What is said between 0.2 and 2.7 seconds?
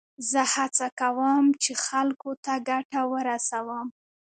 زه هڅه کوم، چي خلکو ته